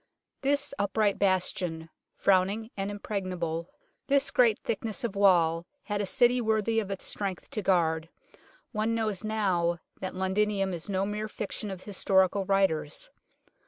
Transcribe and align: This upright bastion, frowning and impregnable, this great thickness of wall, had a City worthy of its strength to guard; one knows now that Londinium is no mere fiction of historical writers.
This 0.41 0.73
upright 0.79 1.19
bastion, 1.19 1.87
frowning 2.15 2.71
and 2.75 2.89
impregnable, 2.89 3.69
this 4.07 4.31
great 4.31 4.57
thickness 4.57 5.03
of 5.03 5.15
wall, 5.15 5.67
had 5.83 6.01
a 6.01 6.07
City 6.07 6.41
worthy 6.41 6.79
of 6.79 6.89
its 6.89 7.05
strength 7.05 7.51
to 7.51 7.61
guard; 7.61 8.09
one 8.71 8.95
knows 8.95 9.23
now 9.23 9.77
that 9.99 10.15
Londinium 10.15 10.73
is 10.73 10.89
no 10.89 11.05
mere 11.05 11.27
fiction 11.27 11.69
of 11.69 11.83
historical 11.83 12.45
writers. 12.45 13.11